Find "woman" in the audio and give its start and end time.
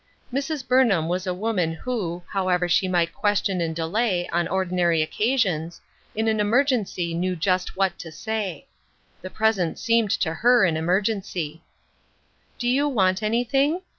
1.35-1.73